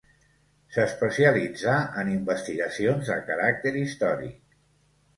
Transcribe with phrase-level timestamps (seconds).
[0.77, 4.61] S'especialitzà en investigacions de caràcter històric.